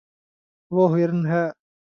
[0.71, 1.43] وہ ہرن ہے